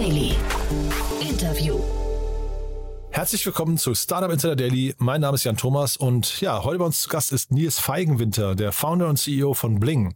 Daily. 0.00 0.34
Interview. 1.20 1.78
Herzlich 3.10 3.44
willkommen 3.44 3.76
zu 3.76 3.94
Startup 3.94 4.30
Insider 4.30 4.56
Daily. 4.56 4.94
Mein 4.96 5.20
Name 5.20 5.34
ist 5.34 5.44
Jan 5.44 5.58
Thomas 5.58 5.98
und 5.98 6.40
ja, 6.40 6.64
heute 6.64 6.78
bei 6.78 6.86
uns 6.86 7.02
zu 7.02 7.10
Gast 7.10 7.32
ist 7.32 7.52
Nils 7.52 7.78
Feigenwinter, 7.78 8.54
der 8.54 8.72
Founder 8.72 9.08
und 9.08 9.18
CEO 9.18 9.52
von 9.52 9.78
Bling 9.78 10.14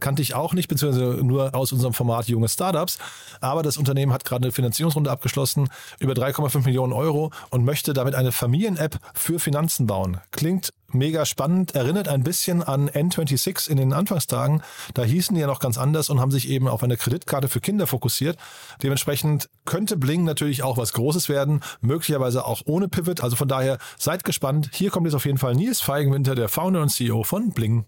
kannte 0.00 0.22
ich 0.22 0.34
auch 0.34 0.54
nicht, 0.54 0.68
beziehungsweise 0.68 1.24
nur 1.24 1.54
aus 1.54 1.72
unserem 1.72 1.94
Format 1.94 2.28
junge 2.28 2.48
Startups. 2.48 2.98
Aber 3.40 3.62
das 3.62 3.76
Unternehmen 3.76 4.12
hat 4.12 4.24
gerade 4.24 4.44
eine 4.44 4.52
Finanzierungsrunde 4.52 5.10
abgeschlossen, 5.10 5.68
über 5.98 6.12
3,5 6.12 6.64
Millionen 6.64 6.92
Euro 6.92 7.30
und 7.50 7.64
möchte 7.64 7.92
damit 7.92 8.14
eine 8.14 8.32
Familien-App 8.32 8.98
für 9.14 9.38
Finanzen 9.38 9.86
bauen. 9.86 10.18
Klingt 10.30 10.72
mega 10.92 11.24
spannend, 11.26 11.74
erinnert 11.74 12.08
ein 12.08 12.22
bisschen 12.22 12.62
an 12.62 12.88
N26 12.88 13.70
in 13.70 13.76
den 13.76 13.92
Anfangstagen. 13.92 14.62
Da 14.94 15.02
hießen 15.02 15.34
die 15.34 15.40
ja 15.40 15.46
noch 15.46 15.60
ganz 15.60 15.78
anders 15.78 16.10
und 16.10 16.20
haben 16.20 16.30
sich 16.30 16.48
eben 16.48 16.68
auf 16.68 16.82
eine 16.82 16.96
Kreditkarte 16.96 17.48
für 17.48 17.60
Kinder 17.60 17.86
fokussiert. 17.86 18.38
Dementsprechend 18.82 19.48
könnte 19.64 19.96
Bling 19.96 20.24
natürlich 20.24 20.62
auch 20.62 20.78
was 20.78 20.92
Großes 20.92 21.28
werden, 21.28 21.60
möglicherweise 21.80 22.44
auch 22.44 22.62
ohne 22.66 22.88
Pivot. 22.88 23.22
Also 23.22 23.36
von 23.36 23.48
daher 23.48 23.78
seid 23.98 24.24
gespannt. 24.24 24.70
Hier 24.72 24.90
kommt 24.90 25.06
jetzt 25.06 25.14
auf 25.14 25.26
jeden 25.26 25.38
Fall 25.38 25.54
Nils 25.54 25.80
Feigenwinter, 25.80 26.34
der 26.34 26.48
Founder 26.48 26.82
und 26.82 26.90
CEO 26.90 27.22
von 27.24 27.50
Bling. 27.50 27.84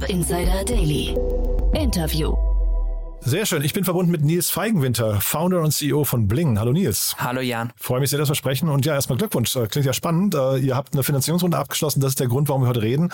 Startup 0.00 0.08
Insider 0.08 0.64
Daily. 0.64 1.14
Interview. 1.74 2.34
Sehr 3.20 3.44
schön. 3.44 3.62
Ich 3.62 3.74
bin 3.74 3.84
verbunden 3.84 4.10
mit 4.10 4.22
Nils 4.22 4.48
Feigenwinter, 4.48 5.20
Founder 5.20 5.60
und 5.60 5.72
CEO 5.72 6.04
von 6.04 6.26
Bling. 6.26 6.58
Hallo 6.58 6.72
Nils. 6.72 7.16
Hallo 7.18 7.42
Jan. 7.42 7.70
Freue 7.76 8.00
mich 8.00 8.08
sehr, 8.08 8.18
dass 8.18 8.30
wir 8.30 8.34
sprechen. 8.34 8.70
Und 8.70 8.86
ja, 8.86 8.94
erstmal 8.94 9.18
Glückwunsch. 9.18 9.54
Äh, 9.56 9.66
klingt 9.66 9.84
ja 9.84 9.92
spannend. 9.92 10.34
Äh, 10.34 10.58
ihr 10.58 10.74
habt 10.74 10.94
eine 10.94 11.02
Finanzierungsrunde 11.02 11.58
abgeschlossen. 11.58 12.00
Das 12.00 12.12
ist 12.12 12.20
der 12.20 12.28
Grund, 12.28 12.48
warum 12.48 12.62
wir 12.62 12.68
heute 12.68 12.82
reden. 12.82 13.12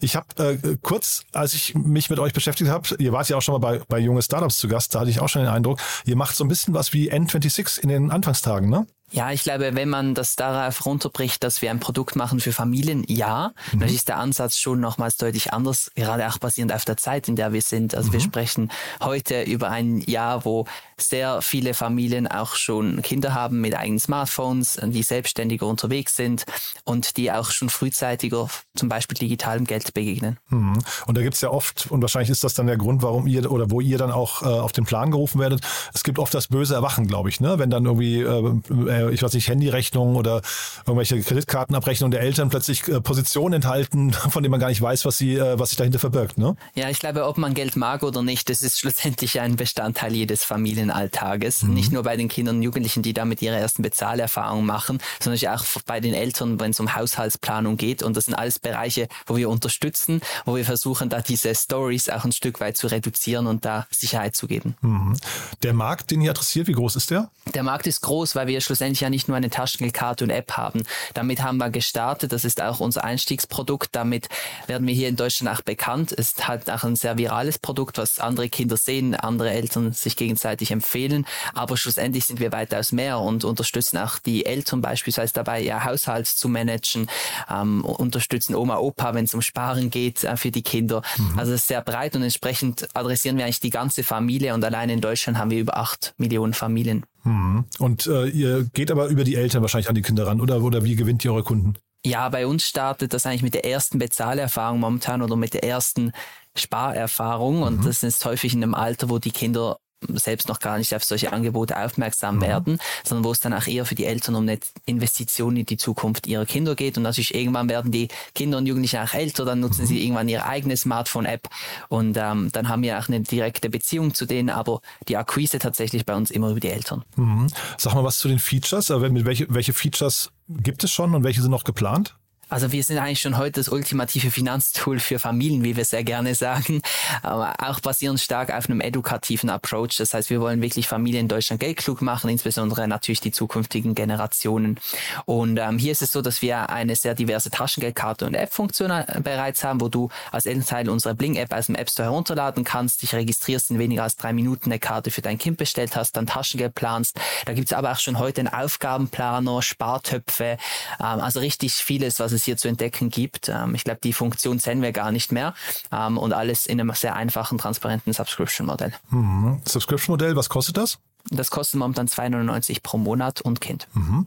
Ich 0.00 0.14
habe 0.14 0.26
äh, 0.38 0.76
kurz, 0.80 1.24
als 1.32 1.54
ich 1.54 1.74
mich 1.74 2.08
mit 2.08 2.20
euch 2.20 2.32
beschäftigt 2.32 2.70
habe, 2.70 2.88
ihr 2.98 3.12
wart 3.12 3.28
ja 3.28 3.36
auch 3.36 3.42
schon 3.42 3.54
mal 3.54 3.58
bei, 3.58 3.80
bei 3.88 3.98
junge 3.98 4.22
Startups 4.22 4.58
zu 4.58 4.68
Gast, 4.68 4.94
da 4.94 5.00
hatte 5.00 5.10
ich 5.10 5.20
auch 5.20 5.28
schon 5.28 5.42
den 5.42 5.50
Eindruck, 5.50 5.80
ihr 6.04 6.14
macht 6.14 6.36
so 6.36 6.44
ein 6.44 6.48
bisschen 6.48 6.72
was 6.72 6.92
wie 6.92 7.10
N26 7.12 7.80
in 7.80 7.88
den 7.88 8.10
Anfangstagen, 8.12 8.70
ne? 8.70 8.86
Ja, 9.10 9.32
ich 9.32 9.42
glaube, 9.42 9.74
wenn 9.74 9.88
man 9.88 10.14
das 10.14 10.36
darauf 10.36 10.84
runterbricht, 10.84 11.42
dass 11.42 11.62
wir 11.62 11.70
ein 11.70 11.80
Produkt 11.80 12.14
machen 12.14 12.40
für 12.40 12.52
Familien, 12.52 13.04
ja, 13.08 13.52
mhm. 13.72 13.80
dann 13.80 13.88
ist 13.88 14.08
der 14.08 14.18
Ansatz 14.18 14.56
schon 14.56 14.80
nochmals 14.80 15.16
deutlich 15.16 15.52
anders, 15.52 15.90
gerade 15.94 16.28
auch 16.28 16.38
basierend 16.38 16.72
auf 16.72 16.84
der 16.84 16.96
Zeit, 16.96 17.28
in 17.28 17.36
der 17.36 17.52
wir 17.52 17.62
sind. 17.62 17.94
Also 17.94 18.08
mhm. 18.08 18.12
wir 18.14 18.20
sprechen 18.20 18.70
heute 19.00 19.42
über 19.42 19.70
ein 19.70 20.00
Jahr, 20.00 20.44
wo 20.44 20.66
sehr 20.98 21.42
viele 21.42 21.74
Familien 21.74 22.26
auch 22.26 22.54
schon 22.54 23.02
Kinder 23.02 23.32
haben 23.34 23.60
mit 23.60 23.74
eigenen 23.76 24.00
Smartphones, 24.00 24.78
die 24.82 25.02
selbstständiger 25.02 25.66
unterwegs 25.66 26.16
sind 26.16 26.44
und 26.84 27.16
die 27.16 27.32
auch 27.32 27.50
schon 27.50 27.70
frühzeitiger 27.70 28.48
zum 28.74 28.88
Beispiel 28.88 29.16
digitalem 29.16 29.64
Geld 29.64 29.94
begegnen. 29.94 30.38
Mhm. 30.48 30.78
Und 31.06 31.16
da 31.16 31.22
gibt's 31.22 31.40
ja 31.40 31.50
oft, 31.50 31.86
und 31.90 32.02
wahrscheinlich 32.02 32.30
ist 32.30 32.44
das 32.44 32.54
dann 32.54 32.66
der 32.66 32.76
Grund, 32.76 33.02
warum 33.02 33.26
ihr 33.26 33.50
oder 33.50 33.70
wo 33.70 33.80
ihr 33.80 33.96
dann 33.96 34.10
auch 34.10 34.42
äh, 34.42 34.46
auf 34.46 34.72
den 34.72 34.84
Plan 34.84 35.10
gerufen 35.10 35.40
werdet, 35.40 35.60
es 35.94 36.04
gibt 36.04 36.18
oft 36.18 36.34
das 36.34 36.48
böse 36.48 36.74
Erwachen, 36.74 37.06
glaube 37.06 37.28
ich, 37.28 37.40
ne? 37.40 37.58
wenn 37.58 37.70
dann 37.70 37.86
irgendwie 37.86 38.20
äh, 38.20 38.97
äh, 38.98 39.10
ich 39.10 39.22
weiß 39.22 39.32
nicht, 39.34 39.48
Handyrechnungen 39.48 40.16
oder 40.16 40.42
irgendwelche 40.86 41.20
Kreditkartenabrechnungen 41.20 42.10
der 42.10 42.20
Eltern 42.20 42.50
plötzlich 42.50 42.86
äh, 42.88 43.00
Positionen 43.00 43.54
enthalten, 43.54 44.12
von 44.30 44.42
denen 44.42 44.50
man 44.50 44.60
gar 44.60 44.68
nicht 44.68 44.82
weiß, 44.82 45.04
was 45.04 45.18
sie, 45.18 45.34
äh, 45.34 45.58
was 45.58 45.70
sich 45.70 45.78
dahinter 45.78 45.98
verbirgt. 45.98 46.38
Ne? 46.38 46.56
Ja, 46.74 46.88
ich 46.90 46.98
glaube, 46.98 47.26
ob 47.26 47.38
man 47.38 47.54
Geld 47.54 47.76
mag 47.76 48.02
oder 48.02 48.22
nicht, 48.22 48.48
das 48.48 48.62
ist 48.62 48.78
schlussendlich 48.80 49.40
ein 49.40 49.56
Bestandteil 49.56 50.14
jedes 50.14 50.44
Familienalltages. 50.44 51.62
Mhm. 51.62 51.74
Nicht 51.74 51.92
nur 51.92 52.02
bei 52.02 52.16
den 52.16 52.28
Kindern 52.28 52.56
und 52.56 52.62
Jugendlichen, 52.62 53.02
die 53.02 53.12
damit 53.12 53.42
ihre 53.42 53.56
ersten 53.56 53.82
Bezahlerfahrungen 53.82 54.66
machen, 54.66 54.98
sondern 55.20 55.38
auch 55.54 55.64
bei 55.86 56.00
den 56.00 56.14
Eltern, 56.14 56.60
wenn 56.60 56.70
es 56.70 56.80
um 56.80 56.94
Haushaltsplanung 56.94 57.76
geht. 57.76 58.02
Und 58.02 58.16
das 58.16 58.26
sind 58.26 58.34
alles 58.34 58.58
Bereiche, 58.58 59.08
wo 59.26 59.36
wir 59.36 59.48
unterstützen, 59.48 60.20
wo 60.44 60.56
wir 60.56 60.64
versuchen, 60.64 61.08
da 61.08 61.20
diese 61.20 61.54
Stories 61.54 62.08
auch 62.08 62.24
ein 62.24 62.32
Stück 62.32 62.60
weit 62.60 62.76
zu 62.76 62.86
reduzieren 62.86 63.46
und 63.46 63.64
da 63.64 63.86
Sicherheit 63.90 64.36
zu 64.36 64.46
geben. 64.46 64.76
Mhm. 64.80 65.16
Der 65.62 65.74
Markt, 65.74 66.10
den 66.10 66.20
ihr 66.20 66.30
adressiert, 66.30 66.66
wie 66.66 66.72
groß 66.72 66.96
ist 66.96 67.10
der? 67.10 67.30
Der 67.54 67.62
Markt 67.62 67.86
ist 67.86 68.00
groß, 68.02 68.34
weil 68.34 68.46
wir 68.46 68.60
schlussendlich 68.60 68.87
ja 68.94 69.10
nicht 69.10 69.28
nur 69.28 69.36
eine 69.36 69.50
Taschengeldkarte 69.50 70.24
und 70.24 70.30
App 70.30 70.52
haben. 70.52 70.82
Damit 71.14 71.42
haben 71.42 71.58
wir 71.58 71.70
gestartet. 71.70 72.32
Das 72.32 72.44
ist 72.44 72.60
auch 72.60 72.80
unser 72.80 73.04
Einstiegsprodukt. 73.04 73.90
Damit 73.92 74.28
werden 74.66 74.86
wir 74.86 74.94
hier 74.94 75.08
in 75.08 75.16
Deutschland 75.16 75.56
auch 75.56 75.62
bekannt. 75.62 76.12
Es 76.12 76.32
ist 76.32 76.48
halt 76.48 76.70
auch 76.70 76.84
ein 76.84 76.96
sehr 76.96 77.18
virales 77.18 77.58
Produkt, 77.58 77.98
was 77.98 78.18
andere 78.18 78.48
Kinder 78.48 78.76
sehen, 78.76 79.14
andere 79.14 79.50
Eltern 79.50 79.92
sich 79.92 80.16
gegenseitig 80.16 80.70
empfehlen. 80.70 81.26
Aber 81.54 81.76
schlussendlich 81.76 82.26
sind 82.26 82.40
wir 82.40 82.52
weitaus 82.52 82.92
mehr 82.92 83.18
und 83.18 83.44
unterstützen 83.44 83.98
auch 83.98 84.18
die 84.18 84.46
Eltern 84.46 84.80
beispielsweise 84.80 85.32
dabei, 85.34 85.62
ihr 85.62 85.84
Haushalt 85.84 86.26
zu 86.26 86.48
managen, 86.48 87.08
ähm, 87.50 87.84
unterstützen 87.84 88.54
Oma, 88.54 88.78
Opa, 88.78 89.14
wenn 89.14 89.24
es 89.24 89.34
um 89.34 89.42
Sparen 89.42 89.90
geht 89.90 90.24
äh, 90.24 90.36
für 90.36 90.50
die 90.50 90.62
Kinder. 90.62 91.02
Mhm. 91.16 91.38
Also 91.38 91.52
es 91.52 91.62
ist 91.62 91.68
sehr 91.68 91.82
breit 91.82 92.16
und 92.16 92.22
entsprechend 92.22 92.88
adressieren 92.94 93.36
wir 93.36 93.44
eigentlich 93.44 93.60
die 93.60 93.70
ganze 93.70 94.02
Familie 94.02 94.54
und 94.54 94.64
allein 94.64 94.90
in 94.90 95.00
Deutschland 95.00 95.38
haben 95.38 95.50
wir 95.50 95.60
über 95.60 95.76
acht 95.76 96.14
Millionen 96.18 96.54
Familien. 96.54 97.04
Mhm. 97.28 97.64
Und 97.78 98.06
äh, 98.06 98.26
ihr 98.26 98.64
geht 98.72 98.90
aber 98.90 99.06
über 99.08 99.24
die 99.24 99.36
Eltern 99.36 99.62
wahrscheinlich 99.62 99.88
an 99.88 99.94
die 99.94 100.02
Kinder 100.02 100.26
ran, 100.26 100.40
oder, 100.40 100.62
oder 100.62 100.84
wie 100.84 100.96
gewinnt 100.96 101.24
ihr 101.24 101.32
eure 101.32 101.42
Kunden? 101.42 101.74
Ja, 102.04 102.28
bei 102.28 102.46
uns 102.46 102.64
startet 102.64 103.12
das 103.12 103.26
eigentlich 103.26 103.42
mit 103.42 103.54
der 103.54 103.64
ersten 103.64 103.98
Bezahlerfahrung 103.98 104.80
momentan 104.80 105.20
oder 105.20 105.36
mit 105.36 105.54
der 105.54 105.64
ersten 105.64 106.12
Sparerfahrung. 106.56 107.62
Und 107.62 107.80
mhm. 107.80 107.84
das 107.84 108.02
ist 108.02 108.24
häufig 108.24 108.54
in 108.54 108.62
einem 108.62 108.74
Alter, 108.74 109.10
wo 109.10 109.18
die 109.18 109.30
Kinder 109.30 109.78
selbst 110.14 110.48
noch 110.48 110.60
gar 110.60 110.78
nicht 110.78 110.94
auf 110.94 111.04
solche 111.04 111.32
Angebote 111.32 111.76
aufmerksam 111.76 112.36
mhm. 112.36 112.42
werden, 112.42 112.78
sondern 113.04 113.24
wo 113.24 113.32
es 113.32 113.40
dann 113.40 113.52
auch 113.52 113.66
eher 113.66 113.84
für 113.84 113.94
die 113.94 114.04
Eltern 114.04 114.34
um 114.34 114.42
eine 114.42 114.58
Investition 114.86 115.56
in 115.56 115.66
die 115.66 115.76
Zukunft 115.76 116.26
ihrer 116.26 116.46
Kinder 116.46 116.74
geht. 116.74 116.96
Und 116.96 117.02
natürlich 117.02 117.34
irgendwann 117.34 117.68
werden 117.68 117.90
die 117.90 118.08
Kinder 118.34 118.58
und 118.58 118.66
Jugendlichen 118.66 119.00
auch 119.00 119.14
älter, 119.14 119.44
dann 119.44 119.60
nutzen 119.60 119.82
mhm. 119.82 119.86
sie 119.86 120.02
irgendwann 120.02 120.28
ihre 120.28 120.46
eigene 120.46 120.76
Smartphone-App 120.76 121.48
und 121.88 122.16
ähm, 122.16 122.50
dann 122.52 122.68
haben 122.68 122.82
wir 122.82 122.98
auch 122.98 123.08
eine 123.08 123.20
direkte 123.20 123.70
Beziehung 123.70 124.14
zu 124.14 124.26
denen, 124.26 124.50
aber 124.50 124.80
die 125.08 125.16
Akquise 125.16 125.58
tatsächlich 125.58 126.06
bei 126.06 126.14
uns 126.14 126.30
immer 126.30 126.50
über 126.50 126.60
die 126.60 126.68
Eltern. 126.68 127.04
Mhm. 127.16 127.48
Sag 127.76 127.94
mal 127.94 128.04
was 128.04 128.18
zu 128.18 128.28
den 128.28 128.38
Features. 128.38 128.90
Welche, 128.90 129.46
welche 129.52 129.72
Features 129.72 130.30
gibt 130.48 130.84
es 130.84 130.90
schon 130.90 131.14
und 131.14 131.24
welche 131.24 131.42
sind 131.42 131.50
noch 131.50 131.64
geplant? 131.64 132.17
Also 132.48 132.72
wir 132.72 132.82
sind 132.82 132.98
eigentlich 132.98 133.20
schon 133.20 133.36
heute 133.36 133.60
das 133.60 133.68
ultimative 133.68 134.30
Finanztool 134.30 135.00
für 135.00 135.18
Familien, 135.18 135.64
wie 135.64 135.76
wir 135.76 135.84
sehr 135.84 136.02
gerne 136.02 136.34
sagen, 136.34 136.80
aber 137.22 137.54
auch 137.58 137.80
basierend 137.80 138.20
stark 138.20 138.52
auf 138.52 138.70
einem 138.70 138.80
edukativen 138.80 139.50
Approach. 139.50 139.96
Das 139.98 140.14
heißt, 140.14 140.30
wir 140.30 140.40
wollen 140.40 140.62
wirklich 140.62 140.88
Familien 140.88 141.22
in 141.22 141.28
Deutschland 141.28 141.60
geldklug 141.60 142.00
machen, 142.00 142.30
insbesondere 142.30 142.88
natürlich 142.88 143.20
die 143.20 143.32
zukünftigen 143.32 143.94
Generationen. 143.94 144.80
Und 145.26 145.58
ähm, 145.58 145.78
hier 145.78 145.92
ist 145.92 146.00
es 146.00 146.12
so, 146.12 146.22
dass 146.22 146.40
wir 146.40 146.70
eine 146.70 146.96
sehr 146.96 147.14
diverse 147.14 147.50
Taschengeldkarte 147.50 148.24
und 148.24 148.34
App-Funktion 148.34 148.90
äh, 148.90 149.20
bereits 149.22 149.62
haben, 149.62 149.80
wo 149.80 149.88
du 149.88 150.08
als 150.32 150.46
Elternteil 150.46 150.88
unsere 150.88 151.14
Bling-App 151.14 151.52
aus 151.52 151.66
dem 151.66 151.74
App 151.74 151.90
Store 151.90 152.08
herunterladen 152.08 152.64
kannst, 152.64 153.02
dich 153.02 153.14
registrierst 153.14 153.70
in 153.70 153.78
weniger 153.78 154.04
als 154.04 154.16
drei 154.16 154.32
Minuten 154.32 154.70
eine 154.70 154.78
Karte 154.78 155.10
für 155.10 155.20
dein 155.20 155.36
Kind 155.36 155.58
bestellt 155.58 155.96
hast, 155.96 156.16
dann 156.16 156.26
Taschengeld 156.26 156.74
planst. 156.74 157.20
Da 157.44 157.52
gibt 157.52 157.68
es 157.68 157.72
aber 157.74 157.92
auch 157.92 157.98
schon 157.98 158.18
heute 158.18 158.40
einen 158.40 158.48
Aufgabenplaner, 158.48 159.60
Spartöpfe, 159.60 160.56
ähm, 160.98 161.20
also 161.20 161.40
richtig 161.40 161.74
vieles, 161.74 162.20
was 162.20 162.32
es 162.32 162.37
es 162.38 162.44
hier 162.44 162.56
zu 162.56 162.68
entdecken 162.68 163.10
gibt. 163.10 163.48
Ähm, 163.48 163.74
ich 163.74 163.84
glaube, 163.84 164.00
die 164.02 164.12
Funktion 164.12 164.58
sehen 164.58 164.82
wir 164.82 164.92
gar 164.92 165.12
nicht 165.12 165.32
mehr 165.32 165.54
ähm, 165.92 166.18
und 166.18 166.32
alles 166.32 166.66
in 166.66 166.80
einem 166.80 166.92
sehr 166.94 167.14
einfachen, 167.14 167.58
transparenten 167.58 168.12
Subscription-Modell. 168.12 168.92
Mhm. 169.10 169.60
Subscription-Modell, 169.66 170.36
was 170.36 170.48
kostet 170.48 170.76
das? 170.76 170.98
Das 171.30 171.50
kostet 171.50 171.78
momentan 171.78 172.08
2,99 172.08 172.82
pro 172.82 172.98
Monat 172.98 173.40
und 173.40 173.60
Kind. 173.60 173.86
Mhm. 173.92 174.26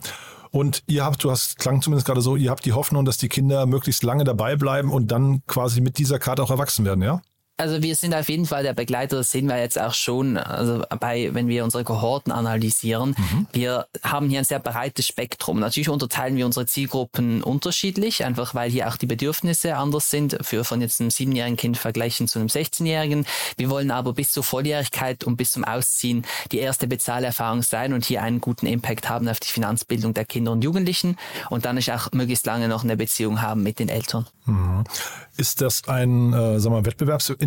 Und 0.52 0.84
ihr 0.88 1.06
habt, 1.06 1.24
du 1.24 1.32
hast, 1.32 1.58
klang 1.60 1.82
zumindest 1.82 2.06
gerade 2.06 2.22
so, 2.22 2.36
ihr 2.36 2.52
habt 2.52 2.66
die 2.66 2.74
Hoffnung, 2.74 3.06
dass 3.06 3.18
die 3.18 3.30
Kinder 3.30 3.66
möglichst 3.66 4.04
lange 4.04 4.26
dabei 4.26 4.58
bleiben 4.58 4.92
und 4.92 5.10
dann 5.10 5.42
quasi 5.48 5.80
mit 5.80 5.98
dieser 5.98 6.20
Karte 6.20 6.44
auch 6.44 6.52
erwachsen 6.52 6.84
werden, 6.86 7.02
ja? 7.02 7.22
Also 7.62 7.84
wir 7.84 7.96
sind 7.96 8.16
auf 8.16 8.28
jeden 8.28 8.48
Fall 8.48 8.64
der 8.64 8.74
Begleiter, 8.74 9.18
das 9.18 9.30
sehen 9.30 9.48
wir 9.48 9.60
jetzt 9.60 9.80
auch 9.80 9.94
schon, 9.94 10.36
also 10.36 10.84
bei, 11.00 11.30
wenn 11.34 11.48
wir 11.48 11.64
unsere 11.64 11.84
Kohorten 11.84 12.32
analysieren. 12.32 13.14
Mhm. 13.16 13.46
Wir 13.54 13.86
haben 14.02 14.30
hier 14.30 14.40
ein 14.40 14.46
sehr 14.46 14.58
breites 14.58 15.06
Spektrum. 15.06 15.60
Natürlich 15.60 15.88
unterteilen 15.88 16.38
wir 16.38 16.48
unsere 16.48 16.66
Zielgruppen 16.66 17.44
unterschiedlich, 17.44 18.26
einfach 18.26 18.56
weil 18.56 18.72
hier 18.72 18.88
auch 18.88 18.98
die 18.98 19.06
Bedürfnisse 19.06 19.78
anders 19.78 20.10
sind, 20.10 20.40
für 20.42 20.64
von 20.64 20.82
jetzt 20.82 21.02
einem 21.02 21.12
siebenjährigen 21.12 21.56
Kind 21.56 21.78
vergleichen 21.78 22.28
zu 22.28 22.40
einem 22.40 22.48
16-jährigen. 22.48 23.28
Wir 23.58 23.70
wollen 23.70 23.92
aber 23.92 24.14
bis 24.14 24.32
zur 24.32 24.44
Volljährigkeit 24.44 25.24
und 25.24 25.38
bis 25.38 25.52
zum 25.52 25.64
Ausziehen 25.64 26.26
die 26.52 26.58
erste 26.58 26.88
Bezahlerfahrung 26.88 27.62
sein 27.62 27.94
und 27.94 28.06
hier 28.06 28.24
einen 28.24 28.42
guten 28.42 28.66
Impact 28.66 29.08
haben 29.08 29.30
auf 29.30 29.40
die 29.40 29.52
Finanzbildung 29.52 30.16
der 30.16 30.26
Kinder 30.26 30.52
und 30.52 30.64
Jugendlichen 30.64 31.16
und 31.52 31.66
dann 31.66 31.78
auch 31.78 32.12
möglichst 32.12 32.48
lange 32.48 32.68
noch 32.68 32.84
eine 32.84 32.98
Beziehung 32.98 33.44
haben 33.44 33.62
mit 33.62 33.78
den 33.78 33.90
Eltern. 33.90 34.26
Mhm. 34.46 34.84
Ist 35.38 35.62
das 35.62 35.88
ein 35.88 36.34
äh, 36.34 36.60
sagen 36.60 36.76
wir, 36.76 36.86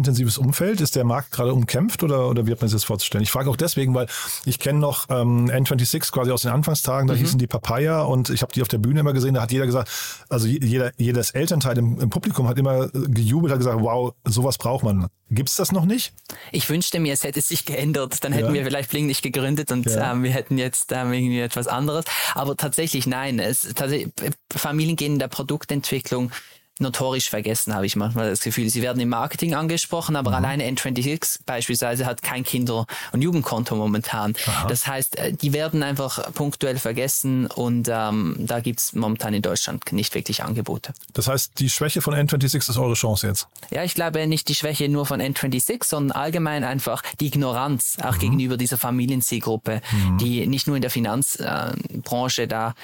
wettbewerbsintensives 0.04 0.38
Umfeld? 0.38 0.80
Ist 0.80 0.96
der 0.96 1.04
Markt 1.04 1.32
gerade 1.32 1.52
umkämpft 1.52 2.02
oder, 2.02 2.28
oder 2.28 2.46
wie 2.46 2.52
hat 2.52 2.60
man 2.60 2.68
sich 2.68 2.76
das 2.76 2.84
vorzustellen? 2.84 3.22
Ich 3.22 3.30
frage 3.30 3.50
auch 3.50 3.56
deswegen, 3.56 3.94
weil 3.94 4.06
ich 4.44 4.58
kenne 4.58 4.78
noch 4.78 5.06
ähm, 5.10 5.50
N26 5.50 6.12
quasi 6.12 6.30
aus 6.30 6.42
den 6.42 6.50
Anfangstagen, 6.50 7.08
da 7.08 7.14
mhm. 7.14 7.18
hießen 7.18 7.38
die 7.38 7.46
Papaya 7.46 8.02
und 8.02 8.30
ich 8.30 8.42
habe 8.42 8.52
die 8.52 8.62
auf 8.62 8.68
der 8.68 8.78
Bühne 8.78 9.00
immer 9.00 9.12
gesehen, 9.12 9.34
da 9.34 9.42
hat 9.42 9.52
jeder 9.52 9.66
gesagt, 9.66 9.90
also 10.28 10.46
jeder, 10.46 10.92
jedes 10.96 11.30
Elternteil 11.30 11.78
im, 11.78 12.00
im 12.00 12.10
Publikum 12.10 12.48
hat 12.48 12.58
immer 12.58 12.88
gejubelt, 12.88 13.52
hat 13.52 13.58
gesagt, 13.58 13.80
wow, 13.80 14.14
sowas 14.24 14.58
braucht 14.58 14.84
man. 14.84 15.08
Gibt's 15.30 15.56
das 15.56 15.72
noch 15.72 15.86
nicht? 15.86 16.12
Ich 16.52 16.68
wünschte 16.68 17.00
mir, 17.00 17.12
es 17.12 17.24
hätte 17.24 17.40
sich 17.40 17.64
geändert. 17.64 18.22
Dann 18.22 18.32
hätten 18.32 18.48
ja. 18.48 18.52
wir 18.52 18.64
vielleicht 18.64 18.90
Bling 18.90 19.06
nicht 19.06 19.22
gegründet 19.22 19.72
und 19.72 19.86
ja. 19.86 20.12
ähm, 20.12 20.22
wir 20.22 20.30
hätten 20.30 20.58
jetzt 20.58 20.92
ähm, 20.92 21.12
irgendwie 21.12 21.40
etwas 21.40 21.66
anderes. 21.66 22.04
Aber 22.34 22.56
tatsächlich 22.56 23.06
nein. 23.06 23.38
Es, 23.38 23.62
tatsächlich, 23.74 24.12
Familien 24.54 24.96
gehen 24.96 25.14
in 25.14 25.18
der 25.18 25.28
Produktentwicklung 25.28 26.30
notorisch 26.80 27.30
vergessen, 27.30 27.74
habe 27.74 27.86
ich 27.86 27.94
manchmal 27.94 28.30
das 28.30 28.40
Gefühl. 28.40 28.68
Sie 28.68 28.82
werden 28.82 29.00
im 29.00 29.08
Marketing 29.08 29.54
angesprochen, 29.54 30.16
aber 30.16 30.30
mhm. 30.30 30.36
alleine 30.36 30.64
N26 30.64 31.40
beispielsweise 31.46 32.04
hat 32.06 32.22
kein 32.22 32.44
Kinder- 32.44 32.86
und 33.12 33.22
Jugendkonto 33.22 33.76
momentan. 33.76 34.34
Aha. 34.46 34.66
Das 34.68 34.86
heißt, 34.86 35.18
äh, 35.18 35.32
die 35.32 35.52
werden 35.52 35.82
einfach 35.82 36.32
punktuell 36.32 36.78
vergessen 36.78 37.46
und 37.46 37.88
ähm, 37.90 38.36
da 38.38 38.60
gibt 38.60 38.80
es 38.80 38.92
momentan 38.92 39.34
in 39.34 39.42
Deutschland 39.42 39.92
nicht 39.92 40.14
wirklich 40.14 40.42
Angebote. 40.42 40.92
Das 41.12 41.28
heißt, 41.28 41.58
die 41.58 41.70
Schwäche 41.70 42.00
von 42.00 42.14
N26 42.14 42.56
ist 42.56 42.76
eure 42.76 42.94
Chance 42.94 43.28
jetzt? 43.28 43.46
Ja, 43.70 43.84
ich 43.84 43.94
glaube 43.94 44.26
nicht 44.26 44.48
die 44.48 44.54
Schwäche 44.54 44.88
nur 44.88 45.06
von 45.06 45.20
N26, 45.20 45.84
sondern 45.84 46.16
allgemein 46.16 46.64
einfach 46.64 47.02
die 47.20 47.26
Ignoranz 47.26 47.98
auch 48.02 48.16
mhm. 48.16 48.20
gegenüber 48.20 48.56
dieser 48.56 48.78
Familienzielgruppe, 48.78 49.80
mhm. 49.92 50.18
die 50.18 50.46
nicht 50.46 50.66
nur 50.66 50.76
in 50.76 50.82
der 50.82 50.90
Finanzbranche 50.90 52.48
da 52.48 52.74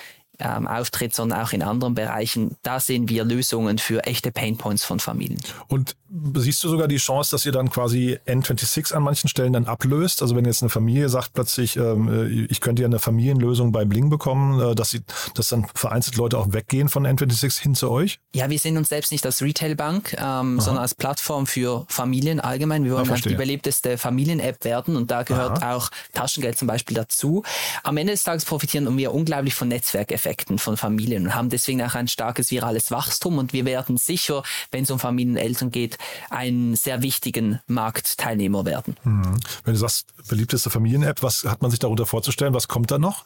ähm, 0.40 0.66
auftritt, 0.66 1.14
sondern 1.14 1.42
auch 1.42 1.52
in 1.52 1.62
anderen 1.62 1.94
Bereichen. 1.94 2.56
Da 2.62 2.80
sehen 2.80 3.08
wir 3.08 3.24
Lösungen 3.24 3.78
für 3.78 4.04
echte 4.04 4.32
Painpoints 4.32 4.84
von 4.84 5.00
Familien. 5.00 5.38
Und 5.68 5.96
siehst 6.34 6.64
du 6.64 6.68
sogar 6.68 6.88
die 6.88 6.96
Chance, 6.96 7.30
dass 7.30 7.46
ihr 7.46 7.52
dann 7.52 7.70
quasi 7.70 8.18
N26 8.26 8.94
an 8.94 9.02
manchen 9.02 9.28
Stellen 9.28 9.52
dann 9.52 9.66
ablöst? 9.66 10.22
Also 10.22 10.34
wenn 10.34 10.44
jetzt 10.44 10.62
eine 10.62 10.70
Familie 10.70 11.08
sagt 11.08 11.34
plötzlich, 11.34 11.76
ähm, 11.76 12.08
äh, 12.08 12.46
ich 12.50 12.60
könnte 12.60 12.82
ja 12.82 12.86
eine 12.86 12.98
Familienlösung 12.98 13.70
bei 13.70 13.84
Bling 13.84 14.10
bekommen, 14.10 14.60
äh, 14.60 14.74
dass, 14.74 14.90
sie, 14.90 15.02
dass 15.34 15.48
dann 15.48 15.66
vereinzelt 15.74 16.16
Leute 16.16 16.38
auch 16.38 16.52
weggehen 16.52 16.88
von 16.88 17.06
N26 17.06 17.60
hin 17.60 17.74
zu 17.74 17.90
euch? 17.90 18.18
Ja, 18.34 18.50
wir 18.50 18.58
sehen 18.58 18.76
uns 18.76 18.88
selbst 18.88 19.12
nicht 19.12 19.24
als 19.24 19.42
Retailbank, 19.42 20.16
ähm, 20.18 20.60
sondern 20.60 20.82
als 20.82 20.94
Plattform 20.94 21.46
für 21.46 21.84
Familien 21.88 22.40
allgemein. 22.40 22.84
Wir 22.84 22.92
wollen 22.92 23.08
ja, 23.08 23.14
die 23.16 23.34
überlebteste 23.34 23.98
Familien-App 23.98 24.64
werden 24.64 24.96
und 24.96 25.10
da 25.10 25.22
gehört 25.22 25.62
Aha. 25.62 25.76
auch 25.76 25.90
Taschengeld 26.12 26.58
zum 26.58 26.66
Beispiel 26.66 26.96
dazu. 26.96 27.42
Am 27.82 27.96
Ende 27.96 28.12
des 28.12 28.22
Tages 28.22 28.44
profitieren 28.44 28.96
wir 28.96 29.14
unglaublich 29.14 29.54
von 29.54 29.68
Netzwerkeffekten 29.68 30.29
von 30.58 30.76
Familien 30.76 31.26
und 31.26 31.34
haben 31.34 31.48
deswegen 31.48 31.82
auch 31.82 31.94
ein 31.94 32.08
starkes 32.08 32.50
virales 32.50 32.90
Wachstum 32.90 33.38
und 33.38 33.52
wir 33.52 33.64
werden 33.64 33.96
sicher, 33.96 34.42
wenn 34.70 34.84
es 34.84 34.90
um 34.90 34.98
Familien 34.98 35.36
und 35.36 35.42
Eltern 35.42 35.70
geht, 35.70 35.98
einen 36.30 36.76
sehr 36.76 37.02
wichtigen 37.02 37.60
Marktteilnehmer 37.66 38.64
werden. 38.64 38.96
Mhm. 39.04 39.38
Wenn 39.64 39.74
du 39.74 39.80
sagst, 39.80 40.06
beliebteste 40.28 40.70
Familien-App, 40.70 41.22
was 41.22 41.44
hat 41.44 41.62
man 41.62 41.70
sich 41.70 41.80
darunter 41.80 42.06
vorzustellen? 42.06 42.54
Was 42.54 42.68
kommt 42.68 42.90
da 42.90 42.98
noch? 42.98 43.24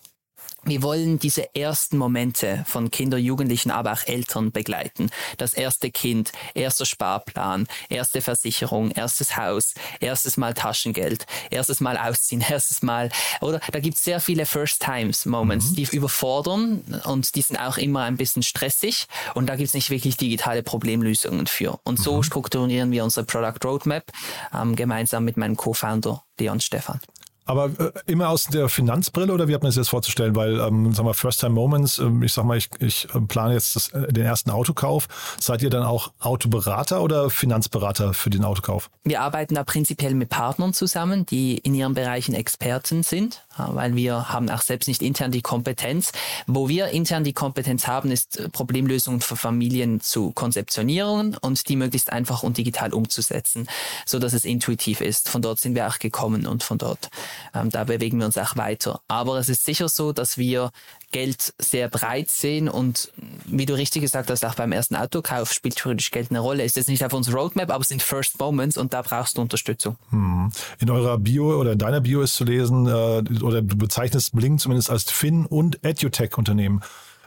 Wir 0.67 0.83
wollen 0.83 1.19
diese 1.19 1.55
ersten 1.55 1.99
Momente 1.99 2.65
von 2.67 2.91
Kinder, 2.91 3.19
Jugendlichen, 3.19 3.71
aber 3.71 3.93
auch 3.93 4.07
Eltern 4.07 4.53
begleiten. 4.53 5.11
Das 5.37 5.55
erste 5.55 5.91
Kind, 5.91 6.33
erster 6.55 6.87
Sparplan, 6.87 7.67
erste 7.89 8.21
Versicherung, 8.21 8.91
erstes 8.91 9.37
Haus, 9.37 9.75
erstes 10.01 10.37
Mal 10.37 10.55
Taschengeld, 10.55 11.27
erstes 11.51 11.81
Mal 11.81 11.97
ausziehen, 11.97 12.45
erstes 12.49 12.83
Mal, 12.83 13.11
oder? 13.41 13.61
Da 13.73 13.81
gibt 13.81 13.97
es 13.97 14.05
sehr 14.05 14.21
viele 14.21 14.47
First-Times-Moments, 14.47 15.71
mhm. 15.71 15.75
die 15.75 15.85
überfordern 15.93 17.03
und 17.05 17.35
die 17.35 17.43
sind 17.43 17.59
auch 17.59 17.77
immer 17.77 18.05
ein 18.05 18.17
bisschen 18.17 18.43
stressig 18.43 19.07
und 19.35 19.47
da 19.47 19.57
gibt 19.57 19.69
es 19.69 19.75
nicht 19.75 19.91
wirklich 19.91 20.17
digitale 20.17 20.63
Problemlösungen 20.63 21.47
für. 21.47 21.79
Und 21.85 21.99
so 21.99 22.19
mhm. 22.19 22.23
strukturieren 22.23 22.91
wir 22.91 23.05
unsere 23.05 23.27
Product 23.27 23.65
Roadmap 23.65 24.11
ähm, 24.55 24.77
gemeinsam 24.77 25.25
mit 25.25 25.37
meinem 25.37 25.57
Co-Founder 25.57 26.23
Leon 26.39 26.61
Stefan. 26.61 27.01
Aber 27.47 27.67
äh, 27.79 27.93
immer 28.07 28.31
aus 28.31 28.47
der 28.47 28.69
Finanzbrille 28.69 29.33
oder 29.33 29.49
wie 29.49 29.55
hat 29.55 29.63
man 29.63 29.71
sich 29.71 29.81
das 29.81 29.89
vorzustellen? 29.89 30.35
Weil, 30.35 30.61
ähm, 30.61 30.93
sag 30.93 31.05
mal, 31.05 31.13
First-Time-Moments, 31.13 31.99
ähm, 31.99 32.23
ich 32.23 32.33
sag 32.33 32.45
mal, 32.45 32.57
ich, 32.57 32.71
ich 32.81 33.07
äh, 33.15 33.21
plane 33.21 33.55
jetzt 33.55 33.77
das, 33.77 33.89
äh, 33.89 34.13
den 34.13 34.25
ersten 34.25 34.51
Autokauf. 34.51 35.09
Seid 35.39 35.63
ihr 35.63 35.69
dann 35.69 35.83
auch 35.83 36.13
Autoberater 36.21 37.03
oder 37.03 37.29
Finanzberater 37.29 38.15
für 38.15 38.31
den 38.31 38.45
Autokauf? 38.45 38.91
Wir 39.05 39.21
arbeiten 39.21 39.57
da 39.57 39.65
prinzipiell 39.65 40.15
mit 40.15 40.31
Partnern 40.31 40.73
zusammen, 40.73 41.27
die 41.27 41.59
in 41.59 41.75
ihren 41.75 41.93
Bereichen 41.93 42.35
Experten 42.35 43.03
sind, 43.03 43.45
weil 43.57 43.95
wir 43.95 44.31
haben 44.31 44.49
auch 44.49 44.63
selbst 44.63 44.87
nicht 44.87 45.03
intern 45.03 45.31
die 45.31 45.43
Kompetenz. 45.43 46.13
Wo 46.47 46.69
wir 46.69 46.89
intern 46.89 47.25
die 47.25 47.35
Kompetenz 47.35 47.87
haben, 47.87 48.11
ist 48.11 48.39
äh, 48.39 48.49
Problemlösungen 48.49 49.21
für 49.21 49.37
Familien 49.37 50.01
zu 50.01 50.33
konzeptionieren 50.33 51.37
und 51.43 51.69
die 51.69 51.77
möglichst 51.77 52.11
einfach 52.11 52.43
und 52.43 52.57
digital 52.57 52.95
umzusetzen, 52.95 53.69
so 54.07 54.19
dass 54.19 54.33
es 54.33 54.47
intuitiv 54.47 55.03
ist. 55.03 55.29
Von 55.29 55.43
dort 55.43 55.61
sind 55.61 55.75
wir 55.75 55.87
auch 55.89 55.99
gekommen 55.99 56.47
und 56.47 56.63
von 56.63 56.79
dort 56.79 57.11
ähm, 57.55 57.71
da 57.71 57.85
bewegen 57.85 58.19
wir 58.19 58.27
uns 58.27 58.39
auch 58.39 58.57
weiter. 58.57 59.01
Aber 59.09 59.39
es 59.39 59.49
ist 59.49 59.65
sicher 59.65 59.89
so, 59.89 60.13
dass 60.13 60.39
wir 60.39 60.71
Geld 61.13 61.55
sehr 61.59 61.89
breit 61.89 62.31
sehen 62.31 62.69
und 62.69 63.13
wie 63.45 63.67
du 63.67 63.75
richtig 63.75 64.03
gesagt 64.03 64.31
hast, 64.31 64.45
auch 64.45 64.55
beim 64.55 64.73
ersten 64.73 64.97
Autokauf 64.97 65.53
spielt 65.53 65.77
theoretisch 65.77 66.11
Geld 66.11 66.31
eine 66.31 66.41
Rolle. 66.41 66.65
Ist 66.65 66.77
jetzt 66.77 66.89
nicht 66.89 67.05
auf 67.05 67.13
unserer 67.13 67.37
Roadmap, 67.37 67.71
aber 67.71 67.83
es 67.83 67.89
sind 67.89 68.03
First 68.03 68.39
Moments 68.41 68.77
und 68.77 68.93
da 68.93 69.03
brauchst 69.03 69.37
du 69.37 69.43
Unterstützung. 69.43 69.97
Hm. 70.11 70.51
In 70.81 70.91
eurer 70.91 71.19
Bio 71.19 71.59
oder 71.59 71.73
in 71.73 71.79
deiner 71.79 72.01
Bio 72.01 72.23
ist 72.23 72.35
zu 72.35 72.45
lesen, 72.45 72.87
äh, 72.87 73.43
oder 73.43 73.63
du 73.63 73.77
bezeichnest 73.77 74.35
Blink 74.35 74.61
zumindest 74.61 74.91
als 74.91 75.05
Fin- 75.11 75.47
und 75.47 75.85
EduTech-Unternehmen. 75.85 76.81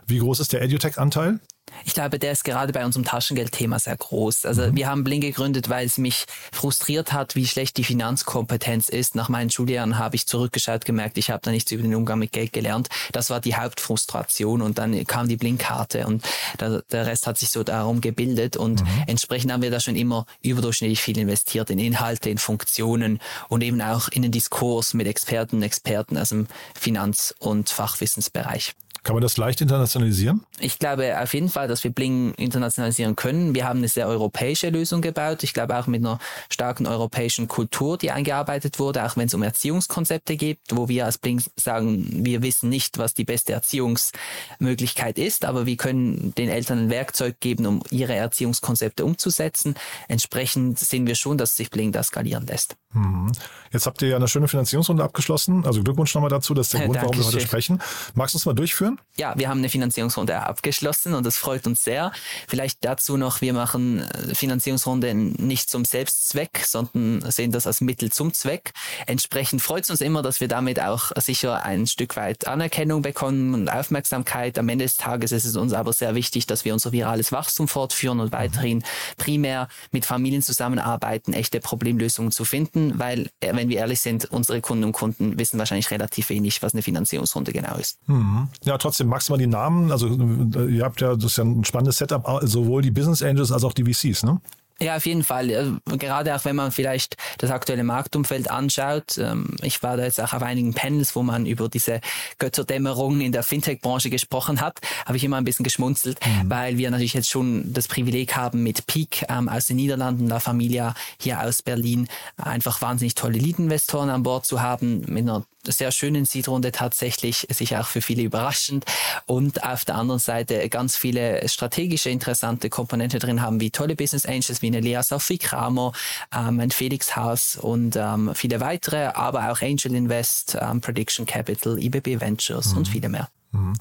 Wie 0.06 0.20
groß 0.20 0.40
ist 0.40 0.54
der 0.54 0.62
EduTech-Anteil? 0.62 1.40
Ich 1.86 1.94
glaube, 1.94 2.20
der 2.20 2.32
ist 2.32 2.44
gerade 2.44 2.74
bei 2.74 2.86
unserem 2.86 3.06
Taschengeldthema 3.06 3.80
sehr 3.80 3.96
groß. 3.96 4.46
Also 4.46 4.64
mhm. 4.64 4.76
wir 4.76 4.90
haben 4.90 5.04
Blink 5.04 5.24
gegründet, 5.24 5.70
weil 5.70 5.86
es 5.86 5.98
mich 5.98 6.26
frustriert 6.52 7.14
hat, 7.14 7.36
wie 7.36 7.48
schlecht 7.48 7.78
die 7.78 7.84
Finanzkompetenz 7.84 8.90
ist. 8.90 9.16
Nach 9.16 9.30
meinen 9.30 9.50
Schuljahren 9.50 9.98
habe 9.98 10.16
ich 10.16 10.28
zurückgeschaut, 10.28 10.86
gemerkt, 10.86 11.18
ich 11.18 11.30
habe 11.30 11.42
da 11.44 11.52
nichts 11.52 11.72
über 11.72 11.84
den 11.84 11.96
Umgang 11.96 12.20
mit 12.20 12.32
Geld 12.32 12.54
gelernt. 12.54 12.90
Das 13.12 13.30
war 13.30 13.40
die 13.40 13.56
Hauptfrustration 13.56 14.62
und 14.62 14.78
dann 14.78 15.06
kam 15.06 15.28
die 15.28 15.38
Blinkkarte 15.38 16.08
und 16.08 16.24
der, 16.60 16.84
der 16.92 17.06
Rest 17.06 17.28
hat 17.28 17.38
sich 17.38 17.50
so 17.50 17.64
darum 17.64 18.02
gebildet 18.02 18.58
und 18.58 18.82
mhm. 18.82 19.04
entsprechend 19.08 19.52
haben 19.52 19.62
wir 19.62 19.72
da 19.72 19.80
schon 19.80 19.96
immer 19.96 20.26
überdurchschnittlich 20.42 21.02
viel 21.02 21.18
investiert 21.18 21.70
in 21.70 21.80
Inhalte, 21.80 22.30
in 22.30 22.38
Funktionen 22.38 23.20
und 23.50 23.64
eben 23.64 23.82
auch 23.82 24.10
in 24.10 24.22
den 24.22 24.32
Diskurs 24.32 24.94
mit 24.94 25.08
Experten 25.08 25.58
und 25.58 25.64
Experten 25.64 26.18
aus 26.18 26.30
dem 26.30 26.48
Finanz- 26.76 27.34
und 27.40 27.70
Fachwissensbereich. 27.70 28.76
Kann 29.08 29.16
man 29.16 29.22
das 29.22 29.38
leicht 29.38 29.62
internationalisieren? 29.62 30.46
Ich 30.60 30.80
glaube 30.80 31.18
auf 31.18 31.34
jeden 31.34 31.48
Fall, 31.48 31.70
dass 31.70 31.82
wir 31.86 31.92
Bling 31.92 32.34
internationalisieren 32.34 33.16
können. 33.16 33.56
Wir 33.56 33.66
haben 33.66 33.78
eine 33.78 33.88
sehr 33.88 34.06
europäische 34.06 34.70
Lösung 34.70 35.00
gebaut. 35.00 35.44
Ich 35.44 35.54
glaube 35.54 35.78
auch 35.78 35.88
mit 35.88 36.02
einer 36.02 36.20
starken 36.50 36.86
europäischen 36.86 37.48
Kultur, 37.48 37.98
die 37.98 38.12
eingearbeitet 38.12 38.80
wurde, 38.80 39.06
auch 39.06 39.16
wenn 39.16 39.28
es 39.28 39.34
um 39.34 39.44
Erziehungskonzepte 39.44 40.36
geht, 40.36 40.60
wo 40.72 40.90
wir 40.90 41.06
als 41.06 41.20
Bling 41.20 41.42
sagen, 41.56 42.26
wir 42.26 42.42
wissen 42.42 42.68
nicht, 42.68 42.98
was 42.98 43.14
die 43.14 43.24
beste 43.24 43.54
Erziehungsmöglichkeit 43.54 45.18
ist, 45.18 45.46
aber 45.46 45.66
wir 45.66 45.78
können 45.78 46.34
den 46.36 46.50
Eltern 46.50 46.80
ein 46.80 46.90
Werkzeug 46.90 47.40
geben, 47.40 47.66
um 47.66 47.84
ihre 47.90 48.14
Erziehungskonzepte 48.14 49.06
umzusetzen. 49.06 49.76
Entsprechend 50.10 50.80
sehen 50.80 51.08
wir 51.08 51.16
schon, 51.16 51.38
dass 51.38 51.56
sich 51.56 51.70
Bling 51.70 51.94
da 51.94 52.04
skalieren 52.04 52.46
lässt. 52.46 52.76
Mhm. 52.92 53.32
Jetzt 53.72 53.86
habt 53.86 54.02
ihr 54.02 54.10
ja 54.10 54.16
eine 54.16 54.28
schöne 54.28 54.48
Finanzierungsrunde 54.48 55.04
abgeschlossen. 55.04 55.66
Also 55.66 55.84
Glückwunsch 55.84 56.14
nochmal 56.14 56.30
dazu. 56.30 56.54
Das 56.54 56.68
ist 56.68 56.74
der 56.74 56.82
Grund, 56.86 57.02
warum 57.02 57.18
wir 57.18 57.26
heute 57.26 57.40
sprechen. 57.40 57.82
Magst 58.16 58.34
du 58.34 58.38
uns 58.38 58.46
mal 58.46 58.54
durchführen? 58.54 58.97
Ja, 59.18 59.34
wir 59.36 59.50
haben 59.50 59.58
eine 59.58 59.70
Finanzierungsrunde 59.70 60.40
abgeschlossen 60.40 61.16
und 61.16 61.26
das 61.26 61.38
freut 61.38 61.66
uns 61.66 61.84
sehr. 61.84 62.12
Vielleicht 62.48 62.86
dazu 62.86 63.18
noch, 63.18 63.42
wir 63.42 63.52
machen 63.54 64.02
äh, 64.02 64.36
Finanzierungsrunde 64.36 65.16
nicht 65.16 65.72
zum 65.72 65.86
Selbstzweck, 65.86 66.62
sondern 66.64 67.30
sehen 67.32 67.52
das 67.52 67.66
als 67.66 67.82
Mittel 67.82 68.12
zum 68.12 68.32
Zweck. 68.34 68.74
Entsprechend 69.08 69.64
freut 69.64 69.86
es 69.86 69.90
uns 69.90 70.02
immer, 70.02 70.22
dass 70.22 70.40
wir 70.40 70.48
damit 70.48 70.80
auch 70.80 71.12
sicher 71.18 71.64
ein 71.64 71.88
Stück 71.88 72.16
weit 72.16 72.46
Anerkennung 72.48 73.02
bekommen 73.02 73.56
und 73.56 73.70
Aufmerksamkeit. 73.70 74.60
Am 74.60 74.70
Ende 74.70 74.86
des 74.86 74.98
Tages 74.98 75.32
ist 75.32 75.46
es 75.46 75.56
uns 75.56 75.74
aber 75.74 75.94
sehr 75.94 76.14
wichtig, 76.14 76.46
dass 76.46 76.64
wir 76.64 76.74
unser 76.74 76.92
virales 76.92 77.32
Wachstum 77.32 77.68
fortführen 77.68 78.20
und 78.20 78.32
weiterhin 78.32 78.84
primär 79.18 79.68
mit 79.92 80.06
Familien 80.06 80.44
zusammenarbeiten, 80.44 81.34
echte 81.34 81.60
Problemlösungen 81.60 82.32
zu 82.32 82.46
finden, 82.46 83.00
weil, 83.00 83.32
äh, 83.40 83.56
wenn 83.56 83.70
wir 83.70 83.80
ehrlich 83.80 84.00
sind, 84.00 84.26
unsere 84.26 84.62
Kunden 84.62 84.84
und 84.84 84.92
Kunden 84.92 85.40
wissen 85.40 85.58
wahrscheinlich 85.58 85.90
relativ 85.90 86.30
wenig, 86.30 86.62
was 86.62 86.74
eine 86.74 86.84
Finanzierungsrunde 86.84 87.52
genau 87.52 87.78
ist. 87.78 87.98
Mhm. 88.08 88.50
Ja, 88.64 88.77
trotzdem 88.78 89.08
magst 89.08 89.30
du 89.30 89.34
mal 89.34 89.38
die 89.38 89.48
Namen, 89.48 89.92
also 89.92 90.08
äh, 90.08 90.66
ihr 90.68 90.84
habt 90.84 91.02
ja, 91.02 91.16
das 91.16 91.26
ist 91.26 91.38
ja 91.38 91.44
ein 91.44 91.66
spannendes 91.66 91.98
Setup, 91.98 92.42
sowohl 92.44 92.82
die 92.82 92.92
Business 92.92 93.22
Angels 93.22 93.52
als 93.52 93.64
auch 93.64 93.74
die 93.74 93.84
VCs, 93.84 94.24
ne? 94.24 94.40
Ja, 94.80 94.96
auf 94.96 95.06
jeden 95.08 95.24
Fall. 95.24 95.80
Gerade 95.86 96.36
auch 96.36 96.46
wenn 96.46 96.56
man 96.56 96.72
vielleicht 96.72 97.18
das 97.40 97.50
aktuelle 97.50 97.84
Marktumfeld 97.84 98.52
anschaut. 98.52 99.18
Ähm, 99.18 99.56
ich 99.64 99.82
war 99.82 99.98
da 99.98 100.04
jetzt 100.04 100.22
auch 100.22 100.34
auf 100.34 100.44
einigen 100.44 100.74
Panels, 100.74 101.16
wo 101.16 101.24
man 101.24 101.46
über 101.46 101.68
diese 101.68 102.00
Götterdämmerung 102.38 103.22
in 103.22 103.32
der 103.32 103.44
Fintech-Branche 103.44 104.10
gesprochen 104.10 104.62
hat. 104.62 104.80
Habe 105.06 105.18
ich 105.18 105.24
immer 105.24 105.38
ein 105.38 105.46
bisschen 105.46 105.64
geschmunzelt, 105.64 106.20
mhm. 106.24 106.50
weil 106.50 106.78
wir 106.78 106.92
natürlich 106.92 107.16
jetzt 107.16 107.30
schon 107.30 107.74
das 107.74 107.88
Privileg 107.88 108.36
haben, 108.36 108.62
mit 108.62 108.86
Peak 108.86 109.26
ähm, 109.30 109.50
aus 109.50 109.66
den 109.66 109.78
Niederlanden, 109.78 110.28
La 110.28 110.40
Familia 110.40 110.94
hier 111.20 111.42
aus 111.42 111.64
Berlin, 111.64 112.08
einfach 112.38 112.82
wahnsinnig 112.82 113.16
tolle 113.16 113.40
Lead-Investoren 113.40 114.10
an 114.10 114.22
Bord 114.22 114.46
zu 114.46 114.62
haben, 114.62 115.00
mit 115.08 115.24
einer 115.24 115.44
sehr 115.72 115.92
schönen 115.92 116.26
Seed-Runde 116.26 116.72
tatsächlich, 116.72 117.48
sicher 117.50 117.82
auch 117.82 117.88
für 117.88 118.02
viele 118.02 118.24
überraschend. 118.24 118.86
Und 119.26 119.64
auf 119.64 119.86
der 119.86 119.96
anderen 119.96 120.20
Seite 120.20 120.68
ganz 120.70 120.96
viele 120.96 121.48
strategische, 121.48 122.10
interessante 122.10 122.70
Komponente 122.70 123.20
drin 123.20 123.42
haben, 123.42 123.60
wie 123.60 123.72
tolle 123.72 123.96
Business 123.96 124.26
Angels, 124.26 124.62
wie 124.62 124.68
eine 124.68 124.80
Lea 124.80 125.02
Sophie 125.04 125.38
Kramer, 125.38 125.92
ähm, 126.36 126.60
ein 126.60 126.72
Felix 126.72 127.16
Haas 127.16 127.58
und 127.58 127.96
ähm, 127.96 128.32
viele 128.36 128.60
weitere, 128.60 129.08
aber 129.08 129.52
auch 129.52 129.62
Angel 129.62 129.96
Invest, 129.96 130.58
ähm, 130.60 130.82
Prediction 130.82 131.26
Capital, 131.26 131.78
IBB 131.82 132.20
Ventures 132.20 132.72
mhm. 132.72 132.78
und 132.78 132.88
viele 132.88 133.10
mehr. 133.10 133.30
Mhm. 133.52 133.74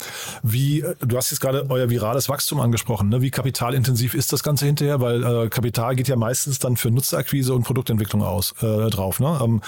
Wie, 0.42 0.84
du 1.00 1.16
hast 1.16 1.30
jetzt 1.30 1.40
gerade 1.40 1.66
euer 1.68 1.90
virales 1.90 2.28
Wachstum 2.28 2.60
angesprochen. 2.60 3.08
Ne? 3.08 3.22
Wie 3.22 3.30
kapitalintensiv 3.30 4.14
ist 4.14 4.32
das 4.32 4.42
Ganze 4.42 4.66
hinterher? 4.66 5.00
Weil 5.00 5.24
äh, 5.24 5.48
Kapital 5.48 5.96
geht 5.96 6.08
ja 6.08 6.16
meistens 6.16 6.58
dann 6.58 6.76
für 6.76 6.90
Nutzerakquise 6.90 7.54
und 7.54 7.64
Produktentwicklung 7.64 8.22
aus 8.22 8.54
äh, 8.62 8.90
drauf. 8.90 9.20
Ne? 9.20 9.38
Ähm, 9.42 9.62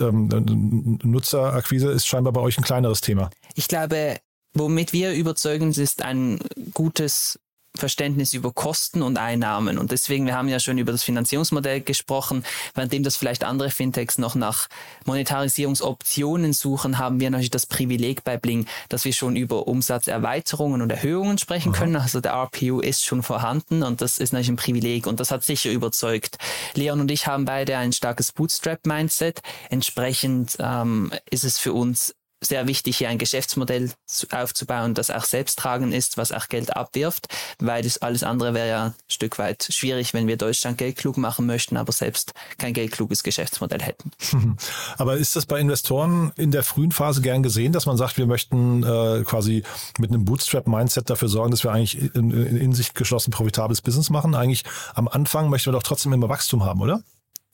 ähm, 0.00 0.98
Nutzerakquise 1.02 1.90
ist 1.90 2.06
scheinbar 2.06 2.32
bei 2.32 2.40
euch 2.40 2.58
ein 2.58 2.64
kleineres 2.64 3.00
Thema. 3.00 3.30
Ich 3.54 3.68
glaube, 3.68 4.16
womit 4.54 4.92
wir 4.92 5.12
überzeugen, 5.12 5.70
ist 5.70 6.02
ein 6.02 6.40
gutes 6.72 7.38
Verständnis 7.74 8.34
über 8.34 8.52
Kosten 8.52 9.02
und 9.02 9.18
Einnahmen. 9.18 9.78
Und 9.78 9.92
deswegen, 9.92 10.26
wir 10.26 10.36
haben 10.36 10.48
ja 10.48 10.60
schon 10.60 10.78
über 10.78 10.92
das 10.92 11.02
Finanzierungsmodell 11.02 11.80
gesprochen, 11.80 12.44
währenddem 12.74 13.02
das 13.02 13.16
vielleicht 13.16 13.44
andere 13.44 13.70
Fintechs 13.70 14.18
noch 14.18 14.34
nach 14.34 14.68
Monetarisierungsoptionen 15.06 16.52
suchen, 16.52 16.98
haben 16.98 17.20
wir 17.20 17.30
natürlich 17.30 17.50
das 17.50 17.66
Privileg 17.66 18.24
bei 18.24 18.36
Bling, 18.36 18.66
dass 18.88 19.04
wir 19.04 19.12
schon 19.12 19.36
über 19.36 19.66
Umsatzerweiterungen 19.66 20.82
und 20.82 20.90
Erhöhungen 20.90 21.38
sprechen 21.38 21.72
Aha. 21.72 21.78
können. 21.78 21.96
Also 21.96 22.20
der 22.20 22.32
RPU 22.32 22.80
ist 22.80 23.04
schon 23.04 23.22
vorhanden 23.22 23.82
und 23.82 24.00
das 24.00 24.18
ist 24.18 24.32
natürlich 24.32 24.50
ein 24.50 24.56
Privileg 24.56 25.06
und 25.06 25.18
das 25.20 25.30
hat 25.30 25.44
sicher 25.44 25.70
überzeugt. 25.70 26.38
Leon 26.74 27.00
und 27.00 27.10
ich 27.10 27.26
haben 27.26 27.44
beide 27.44 27.78
ein 27.78 27.92
starkes 27.92 28.32
Bootstrap-Mindset. 28.32 29.40
Entsprechend 29.70 30.56
ähm, 30.58 31.12
ist 31.30 31.44
es 31.44 31.58
für 31.58 31.72
uns 31.72 32.14
sehr 32.42 32.66
wichtig, 32.66 32.98
hier 32.98 33.08
ein 33.08 33.18
Geschäftsmodell 33.18 33.90
aufzubauen, 34.32 34.94
das 34.94 35.10
auch 35.10 35.24
selbsttragend 35.24 35.94
ist, 35.94 36.16
was 36.16 36.32
auch 36.32 36.48
Geld 36.48 36.76
abwirft, 36.76 37.28
weil 37.58 37.82
das 37.82 37.98
alles 37.98 38.22
andere 38.22 38.54
wäre 38.54 38.68
ja 38.68 38.84
ein 38.86 38.94
Stück 39.08 39.38
weit 39.38 39.68
schwierig, 39.70 40.12
wenn 40.12 40.26
wir 40.26 40.36
Deutschland 40.36 40.78
geldklug 40.78 41.16
machen 41.16 41.46
möchten, 41.46 41.76
aber 41.76 41.92
selbst 41.92 42.32
kein 42.58 42.74
geldkluges 42.74 43.22
Geschäftsmodell 43.22 43.80
hätten. 43.80 44.10
Aber 44.98 45.16
ist 45.16 45.36
das 45.36 45.46
bei 45.46 45.60
Investoren 45.60 46.32
in 46.36 46.50
der 46.50 46.62
frühen 46.62 46.92
Phase 46.92 47.22
gern 47.22 47.42
gesehen, 47.42 47.72
dass 47.72 47.86
man 47.86 47.96
sagt, 47.96 48.18
wir 48.18 48.26
möchten 48.26 48.82
äh, 48.82 49.22
quasi 49.24 49.62
mit 49.98 50.10
einem 50.10 50.24
Bootstrap-Mindset 50.24 51.08
dafür 51.08 51.28
sorgen, 51.28 51.50
dass 51.50 51.64
wir 51.64 51.72
eigentlich 51.72 52.14
in, 52.14 52.30
in, 52.30 52.56
in 52.56 52.72
sich 52.72 52.94
geschlossen 52.94 53.30
profitables 53.30 53.80
Business 53.80 54.10
machen? 54.10 54.34
Eigentlich 54.34 54.64
am 54.94 55.08
Anfang 55.08 55.48
möchten 55.50 55.68
wir 55.68 55.72
doch 55.72 55.82
trotzdem 55.82 56.12
immer 56.12 56.28
Wachstum 56.28 56.64
haben, 56.64 56.80
oder? 56.80 57.02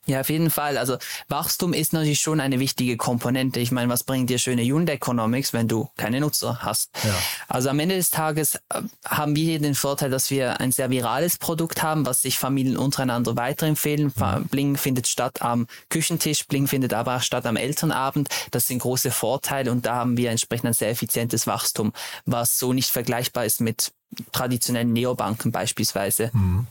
Ja, 0.09 0.21
auf 0.21 0.29
jeden 0.29 0.49
Fall. 0.49 0.79
Also 0.79 0.97
Wachstum 1.27 1.71
ist 1.71 1.93
natürlich 1.93 2.19
schon 2.19 2.39
eine 2.39 2.59
wichtige 2.59 2.97
Komponente. 2.97 3.59
Ich 3.59 3.71
meine, 3.71 3.89
was 3.89 4.03
bringt 4.03 4.29
dir 4.31 4.39
schöne 4.39 4.63
Unit 4.63 4.89
Economics, 4.89 5.53
wenn 5.53 5.67
du 5.67 5.87
keine 5.97 6.19
Nutzer 6.19 6.63
hast? 6.63 6.89
Ja. 7.03 7.13
Also 7.47 7.69
am 7.69 7.77
Ende 7.77 7.95
des 7.95 8.09
Tages 8.09 8.55
äh, 8.55 8.81
haben 9.05 9.35
wir 9.35 9.43
hier 9.43 9.59
den 9.59 9.75
Vorteil, 9.75 10.09
dass 10.09 10.31
wir 10.31 10.59
ein 10.59 10.71
sehr 10.71 10.89
virales 10.89 11.37
Produkt 11.37 11.83
haben, 11.83 12.07
was 12.07 12.23
sich 12.23 12.39
Familien 12.39 12.75
untereinander 12.75 13.35
weiterempfehlen. 13.35 14.11
Mhm. 14.15 14.45
Bling 14.47 14.77
findet 14.77 15.05
statt 15.05 15.43
am 15.43 15.67
Küchentisch, 15.89 16.47
Bling 16.47 16.67
findet 16.67 16.93
aber 16.93 17.17
auch 17.17 17.21
statt 17.21 17.45
am 17.45 17.55
Elternabend. 17.55 18.29
Das 18.49 18.65
sind 18.65 18.79
große 18.79 19.11
Vorteile 19.11 19.71
und 19.71 19.85
da 19.85 19.95
haben 19.95 20.17
wir 20.17 20.31
entsprechend 20.31 20.65
ein 20.65 20.73
sehr 20.73 20.89
effizientes 20.89 21.45
Wachstum, 21.45 21.93
was 22.25 22.57
so 22.57 22.73
nicht 22.73 22.89
vergleichbar 22.89 23.45
ist 23.45 23.61
mit 23.61 23.91
traditionellen 24.31 24.91
Neobanken 24.91 25.51
beispielsweise. 25.51 26.31
Mhm. 26.33 26.65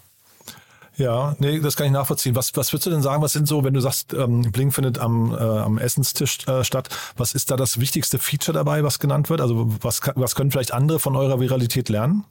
Ja, 0.98 1.36
nee, 1.38 1.60
das 1.60 1.76
kann 1.76 1.86
ich 1.86 1.92
nachvollziehen. 1.92 2.34
Was, 2.34 2.54
was 2.56 2.72
würdest 2.72 2.86
du 2.86 2.90
denn 2.90 3.02
sagen, 3.02 3.22
was 3.22 3.32
sind 3.32 3.46
so, 3.46 3.62
wenn 3.62 3.72
du 3.72 3.80
sagst, 3.80 4.12
ähm, 4.14 4.50
Bling 4.50 4.72
findet 4.72 4.98
am, 4.98 5.32
äh, 5.32 5.36
am 5.36 5.78
Essenstisch 5.78 6.46
äh, 6.48 6.64
statt, 6.64 6.88
was 7.16 7.34
ist 7.34 7.52
da 7.52 7.56
das 7.56 7.78
wichtigste 7.78 8.18
Feature 8.18 8.52
dabei, 8.52 8.82
was 8.82 8.98
genannt 8.98 9.30
wird? 9.30 9.40
Also 9.40 9.76
was, 9.80 10.00
was 10.16 10.34
können 10.34 10.50
vielleicht 10.50 10.74
andere 10.74 10.98
von 10.98 11.14
eurer 11.14 11.40
Viralität 11.40 11.88
lernen? 11.88 12.24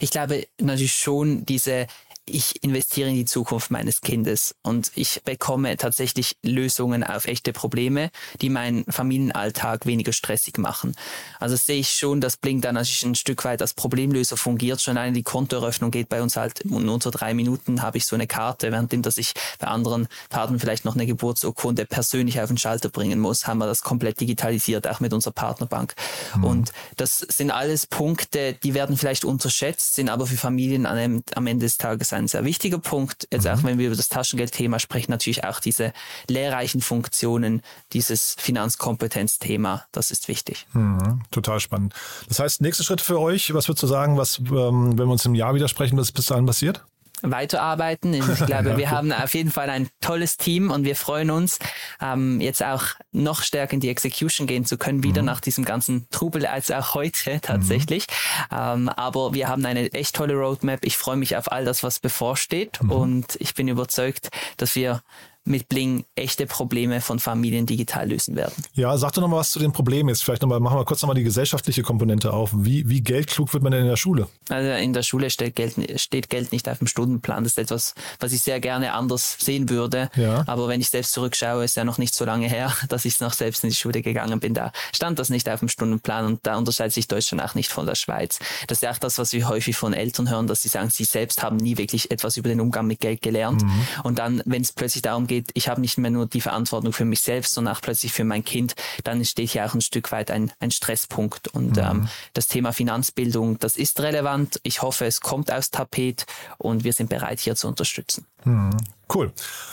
Ich 0.00 0.10
glaube 0.10 0.46
natürlich 0.58 0.94
schon 0.94 1.44
diese 1.44 1.86
ich 2.28 2.62
investiere 2.64 3.08
in 3.08 3.14
die 3.14 3.24
Zukunft 3.24 3.70
meines 3.70 4.00
Kindes 4.00 4.54
und 4.62 4.90
ich 4.94 5.22
bekomme 5.24 5.76
tatsächlich 5.76 6.36
Lösungen 6.42 7.04
auf 7.04 7.26
echte 7.26 7.52
Probleme, 7.52 8.10
die 8.40 8.48
meinen 8.48 8.84
Familienalltag 8.84 9.86
weniger 9.86 10.12
stressig 10.12 10.58
machen. 10.58 10.96
Also 11.38 11.56
sehe 11.56 11.78
ich 11.78 11.90
schon, 11.90 12.20
dass 12.20 12.36
Blink 12.36 12.62
dann 12.62 12.76
ein 12.76 12.84
Stück 12.84 13.44
weit 13.44 13.62
als 13.62 13.74
Problemlöser 13.74 14.36
fungiert. 14.36 14.82
Schon 14.82 14.98
allein 14.98 15.14
die 15.14 15.22
Kontoeröffnung 15.22 15.90
geht 15.90 16.08
bei 16.08 16.20
uns 16.20 16.36
halt 16.36 16.60
in 16.60 16.88
unter 16.88 17.10
drei 17.10 17.32
Minuten 17.34 17.82
habe 17.82 17.98
ich 17.98 18.06
so 18.06 18.16
eine 18.16 18.26
Karte, 18.26 18.72
währenddem, 18.72 19.02
dass 19.02 19.16
ich 19.16 19.32
bei 19.58 19.68
anderen 19.68 20.08
Partnern 20.28 20.58
vielleicht 20.58 20.84
noch 20.84 20.94
eine 20.94 21.06
Geburtsurkunde 21.06 21.86
persönlich 21.86 22.40
auf 22.40 22.48
den 22.48 22.58
Schalter 22.58 22.88
bringen 22.88 23.20
muss, 23.20 23.46
haben 23.46 23.58
wir 23.58 23.66
das 23.66 23.82
komplett 23.82 24.20
digitalisiert, 24.20 24.88
auch 24.88 25.00
mit 25.00 25.12
unserer 25.12 25.32
Partnerbank. 25.32 25.94
Mhm. 26.36 26.44
Und 26.44 26.72
das 26.96 27.18
sind 27.18 27.50
alles 27.50 27.86
Punkte, 27.86 28.54
die 28.54 28.74
werden 28.74 28.96
vielleicht 28.96 29.24
unterschätzt, 29.24 29.94
sind 29.94 30.08
aber 30.08 30.26
für 30.26 30.36
Familien 30.36 30.86
am 30.86 31.46
Ende 31.46 31.66
des 31.66 31.76
Tages 31.76 32.12
ein 32.16 32.28
sehr 32.28 32.44
wichtiger 32.44 32.78
Punkt. 32.78 33.28
Jetzt 33.30 33.44
mhm. 33.44 33.50
auch 33.50 33.62
wenn 33.62 33.78
wir 33.78 33.86
über 33.86 33.96
das 33.96 34.08
Taschengeldthema 34.08 34.78
sprechen, 34.78 35.10
natürlich 35.10 35.44
auch 35.44 35.60
diese 35.60 35.92
lehrreichen 36.28 36.80
Funktionen, 36.80 37.62
dieses 37.92 38.36
Finanzkompetenzthema, 38.38 39.84
das 39.92 40.10
ist 40.10 40.28
wichtig. 40.28 40.66
Mhm. 40.72 41.22
Total 41.30 41.60
spannend. 41.60 41.94
Das 42.28 42.40
heißt, 42.40 42.60
nächste 42.60 42.84
Schritt 42.84 43.00
für 43.00 43.20
euch, 43.20 43.54
was 43.54 43.68
würdest 43.68 43.82
du 43.82 43.86
sagen, 43.86 44.16
was, 44.16 44.38
ähm, 44.38 44.98
wenn 44.98 45.06
wir 45.06 45.12
uns 45.12 45.24
im 45.24 45.34
Jahr 45.34 45.54
widersprechen, 45.54 45.96
was 45.96 46.12
bis 46.12 46.26
dahin 46.26 46.46
passiert? 46.46 46.84
Weiterarbeiten. 47.22 48.14
Ich 48.14 48.24
glaube, 48.46 48.76
wir 48.76 48.90
haben 48.90 49.12
auf 49.12 49.34
jeden 49.34 49.50
Fall 49.50 49.70
ein 49.70 49.88
tolles 50.00 50.36
Team 50.36 50.70
und 50.70 50.84
wir 50.84 50.96
freuen 50.96 51.30
uns, 51.30 51.58
ähm, 52.00 52.40
jetzt 52.40 52.62
auch 52.62 52.84
noch 53.12 53.42
stärker 53.42 53.74
in 53.74 53.80
die 53.80 53.88
Execution 53.88 54.46
gehen 54.46 54.64
zu 54.64 54.78
können, 54.78 55.02
wieder 55.02 55.22
mhm. 55.22 55.26
nach 55.26 55.40
diesem 55.40 55.64
ganzen 55.64 56.06
Trubel 56.10 56.46
als 56.46 56.70
auch 56.70 56.94
heute 56.94 57.40
tatsächlich. 57.40 58.06
Mhm. 58.50 58.56
Ähm, 58.58 58.88
aber 58.88 59.34
wir 59.34 59.48
haben 59.48 59.64
eine 59.64 59.92
echt 59.92 60.16
tolle 60.16 60.34
Roadmap. 60.34 60.84
Ich 60.84 60.96
freue 60.96 61.16
mich 61.16 61.36
auf 61.36 61.50
all 61.50 61.64
das, 61.64 61.82
was 61.82 62.00
bevorsteht 62.00 62.82
mhm. 62.82 62.90
und 62.90 63.36
ich 63.40 63.54
bin 63.54 63.68
überzeugt, 63.68 64.28
dass 64.56 64.74
wir 64.74 65.02
mit 65.46 65.68
Bling 65.68 66.04
echte 66.14 66.46
Probleme 66.46 67.00
von 67.00 67.18
Familien 67.18 67.66
digital 67.66 68.08
lösen 68.08 68.36
werden. 68.36 68.52
Ja, 68.74 68.96
sag 68.98 69.12
doch 69.12 69.22
nochmal 69.22 69.40
was 69.40 69.52
zu 69.52 69.58
den 69.58 69.72
Problemen 69.72 70.08
jetzt. 70.08 70.24
Vielleicht 70.24 70.42
nochmal, 70.42 70.60
machen 70.60 70.78
wir 70.78 70.84
kurz 70.84 71.02
nochmal 71.02 71.14
die 71.14 71.22
gesellschaftliche 71.22 71.82
Komponente 71.82 72.32
auf. 72.32 72.50
Wie, 72.54 72.88
wie 72.88 73.00
geldklug 73.00 73.52
wird 73.52 73.62
man 73.62 73.72
denn 73.72 73.82
in 73.82 73.88
der 73.88 73.96
Schule? 73.96 74.28
Also 74.48 74.70
in 74.70 74.92
der 74.92 75.02
Schule 75.02 75.30
steht 75.30 75.54
Geld, 75.54 76.00
steht 76.00 76.28
Geld 76.30 76.52
nicht 76.52 76.68
auf 76.68 76.78
dem 76.78 76.86
Stundenplan. 76.86 77.44
Das 77.44 77.52
ist 77.52 77.58
etwas, 77.58 77.94
was 78.18 78.32
ich 78.32 78.42
sehr 78.42 78.60
gerne 78.60 78.92
anders 78.92 79.36
sehen 79.38 79.70
würde. 79.70 80.10
Ja. 80.16 80.44
Aber 80.46 80.68
wenn 80.68 80.80
ich 80.80 80.90
selbst 80.90 81.12
zurückschaue, 81.12 81.64
ist 81.64 81.76
ja 81.76 81.84
noch 81.84 81.98
nicht 81.98 82.14
so 82.14 82.24
lange 82.24 82.48
her, 82.48 82.72
dass 82.88 83.04
ich 83.04 83.20
noch 83.20 83.32
selbst 83.32 83.62
in 83.62 83.70
die 83.70 83.76
Schule 83.76 84.02
gegangen 84.02 84.40
bin. 84.40 84.54
Da 84.54 84.72
stand 84.94 85.18
das 85.18 85.30
nicht 85.30 85.48
auf 85.48 85.60
dem 85.60 85.68
Stundenplan 85.68 86.26
und 86.26 86.40
da 86.42 86.56
unterscheidet 86.56 86.92
sich 86.92 87.06
Deutschland 87.08 87.42
auch 87.42 87.54
nicht 87.54 87.70
von 87.70 87.86
der 87.86 87.94
Schweiz. 87.94 88.38
Das 88.66 88.78
ist 88.78 88.82
ja 88.82 88.90
auch 88.90 88.98
das, 88.98 89.18
was 89.18 89.32
wir 89.32 89.48
häufig 89.48 89.76
von 89.76 89.92
Eltern 89.92 90.28
hören, 90.28 90.46
dass 90.46 90.62
sie 90.62 90.68
sagen, 90.68 90.90
sie 90.90 91.04
selbst 91.04 91.42
haben 91.42 91.56
nie 91.56 91.78
wirklich 91.78 92.10
etwas 92.10 92.36
über 92.36 92.48
den 92.48 92.60
Umgang 92.60 92.86
mit 92.86 93.00
Geld 93.00 93.22
gelernt. 93.22 93.62
Mhm. 93.62 93.86
Und 94.02 94.18
dann, 94.18 94.42
wenn 94.44 94.62
es 94.62 94.72
plötzlich 94.72 95.02
darum 95.02 95.26
geht, 95.26 95.35
geht, 95.36 95.50
ich 95.54 95.68
habe 95.68 95.80
nicht 95.80 95.98
mehr 95.98 96.10
nur 96.10 96.26
die 96.26 96.40
Verantwortung 96.40 96.92
für 96.92 97.04
mich 97.04 97.20
selbst, 97.20 97.54
sondern 97.54 97.74
auch 97.74 97.80
plötzlich 97.80 98.12
für 98.12 98.24
mein 98.24 98.44
Kind, 98.44 98.74
dann 99.04 99.18
entsteht 99.18 99.50
hier 99.50 99.66
auch 99.66 99.74
ein 99.74 99.80
Stück 99.80 100.12
weit 100.12 100.30
ein, 100.30 100.52
ein 100.60 100.70
Stresspunkt. 100.70 101.48
Und 101.48 101.76
mhm. 101.76 101.82
ähm, 101.82 102.08
das 102.32 102.46
Thema 102.46 102.72
Finanzbildung, 102.72 103.58
das 103.58 103.76
ist 103.76 104.00
relevant. 104.00 104.60
Ich 104.62 104.82
hoffe, 104.82 105.06
es 105.06 105.20
kommt 105.20 105.52
aus 105.52 105.70
Tapet 105.70 106.26
und 106.58 106.84
wir 106.84 106.92
sind 106.92 107.10
bereit, 107.10 107.40
hier 107.40 107.56
zu 107.56 107.68
unterstützen. 107.68 108.26
Mhm. 108.44 108.76
Cool. 109.12 109.32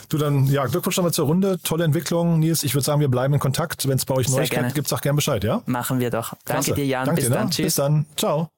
Du 0.10 0.18
dann, 0.18 0.46
ja, 0.46 0.66
Glückwunsch 0.66 0.98
nochmal 0.98 1.14
zur 1.14 1.26
Runde. 1.26 1.60
Tolle 1.64 1.86
Entwicklung, 1.86 2.40
Nils. 2.40 2.64
Ich 2.64 2.76
würde 2.76 2.86
sagen, 2.86 3.00
wir 3.00 3.08
bleiben 3.08 3.34
in 3.34 3.40
Kontakt. 3.40 3.88
Wenn 3.88 3.98
es 3.98 4.06
bei 4.06 4.14
euch 4.14 4.30
Neuigkeiten 4.30 4.74
gibt, 4.74 4.88
sag 4.88 5.02
gerne 5.02 5.16
Bescheid, 5.16 5.44
ja? 5.44 5.64
Machen 5.66 6.00
wir 6.00 6.12
doch. 6.12 6.34
Danke 6.46 6.66
Klasse. 6.66 6.74
dir, 6.74 6.86
Jan. 6.86 7.06
Danke 7.06 7.22
Bis 7.22 7.30
dir, 7.30 7.36
dann. 7.36 7.46
Ne? 7.46 7.50
Tschüss. 7.50 7.66
Bis 7.66 7.76
dann. 7.76 8.06
Ciao. 8.16 8.50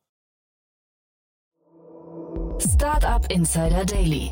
Startup 2.60 3.26
Insider 3.32 3.86
Daily 3.86 4.32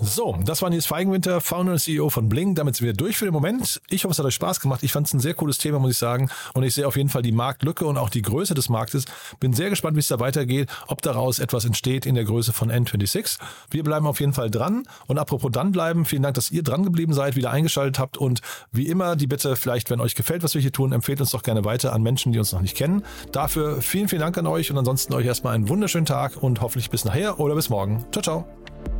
So, 0.00 0.36
das 0.44 0.62
war 0.62 0.70
Nils 0.70 0.86
Feigenwinter, 0.86 1.40
Founder 1.40 1.72
und 1.72 1.78
CEO 1.80 2.08
von 2.08 2.28
Bling. 2.28 2.54
Damit 2.54 2.76
sind 2.76 2.86
wir 2.86 2.92
durch 2.92 3.16
für 3.16 3.24
den 3.24 3.34
Moment. 3.34 3.80
Ich 3.90 4.04
hoffe, 4.04 4.12
es 4.12 4.18
hat 4.18 4.26
euch 4.26 4.34
Spaß 4.34 4.60
gemacht. 4.60 4.84
Ich 4.84 4.92
fand 4.92 5.08
es 5.08 5.12
ein 5.12 5.18
sehr 5.18 5.34
cooles 5.34 5.58
Thema, 5.58 5.80
muss 5.80 5.92
ich 5.92 5.98
sagen. 5.98 6.30
Und 6.54 6.62
ich 6.62 6.74
sehe 6.74 6.86
auf 6.86 6.96
jeden 6.96 7.08
Fall 7.08 7.22
die 7.22 7.32
Marktlücke 7.32 7.84
und 7.84 7.98
auch 7.98 8.08
die 8.08 8.22
Größe 8.22 8.54
des 8.54 8.68
Marktes. 8.68 9.06
Bin 9.40 9.52
sehr 9.52 9.70
gespannt, 9.70 9.96
wie 9.96 10.00
es 10.00 10.06
da 10.06 10.20
weitergeht, 10.20 10.70
ob 10.86 11.02
daraus 11.02 11.40
etwas 11.40 11.64
entsteht 11.64 12.06
in 12.06 12.14
der 12.14 12.24
Größe 12.24 12.52
von 12.52 12.70
N26. 12.70 13.38
Wir 13.70 13.82
bleiben 13.82 14.06
auf 14.06 14.20
jeden 14.20 14.32
Fall 14.32 14.50
dran. 14.50 14.84
Und 15.08 15.18
apropos 15.18 15.50
dranbleiben, 15.50 16.04
vielen 16.04 16.22
Dank, 16.22 16.34
dass 16.34 16.52
ihr 16.52 16.62
dran 16.62 16.84
geblieben 16.84 17.12
seid, 17.12 17.34
wieder 17.34 17.50
eingeschaltet 17.50 17.98
habt. 17.98 18.16
Und 18.16 18.40
wie 18.70 18.86
immer, 18.86 19.16
die 19.16 19.26
Bitte, 19.26 19.56
vielleicht, 19.56 19.90
wenn 19.90 20.00
euch 20.00 20.14
gefällt, 20.14 20.44
was 20.44 20.54
wir 20.54 20.62
hier 20.62 20.72
tun, 20.72 20.92
empfehlt 20.92 21.20
uns 21.20 21.30
doch 21.30 21.42
gerne 21.42 21.64
weiter 21.64 21.92
an 21.92 22.02
Menschen, 22.02 22.32
die 22.32 22.38
uns 22.38 22.52
noch 22.52 22.62
nicht 22.62 22.76
kennen. 22.76 23.02
Dafür 23.32 23.82
vielen, 23.82 24.08
vielen 24.08 24.20
Dank 24.20 24.38
an 24.38 24.46
euch 24.46 24.70
und 24.70 24.78
ansonsten 24.78 25.12
euch 25.14 25.26
erstmal 25.26 25.56
einen 25.56 25.68
wunderschönen 25.68 26.06
Tag 26.06 26.40
und 26.40 26.60
hoffentlich 26.60 26.88
bis 26.88 27.04
nachher 27.04 27.40
oder 27.40 27.56
bis 27.56 27.68
morgen. 27.68 28.04
Ciao, 28.12 28.22
ciao. 28.22 28.97